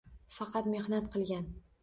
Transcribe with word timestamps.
Faqat 0.37 0.69
mehnat 0.71 1.11
qilgan 1.17 1.47